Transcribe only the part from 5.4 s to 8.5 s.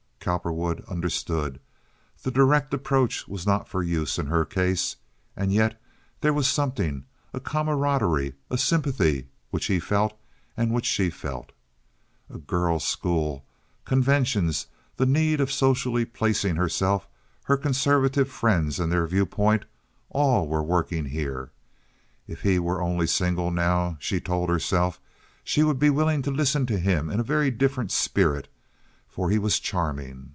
yet there was something, a camaraderie,